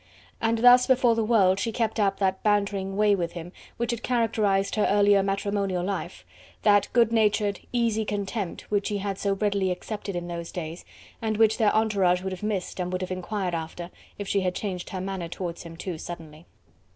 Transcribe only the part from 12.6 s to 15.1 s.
and would have enquired after, if she had changed her